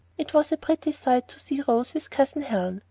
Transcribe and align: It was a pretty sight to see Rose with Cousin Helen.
It 0.17 0.33
was 0.33 0.51
a 0.51 0.57
pretty 0.57 0.93
sight 0.93 1.27
to 1.27 1.39
see 1.39 1.61
Rose 1.67 1.93
with 1.93 2.09
Cousin 2.09 2.41
Helen. 2.41 2.79